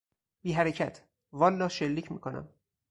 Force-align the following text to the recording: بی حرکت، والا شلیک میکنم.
بی 0.41 0.51
حرکت، 0.53 0.95
والا 1.31 1.67
شلیک 1.77 2.11
میکنم. 2.11 2.49